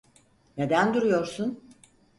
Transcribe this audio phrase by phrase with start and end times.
[0.57, 1.69] Neden duruyorsun?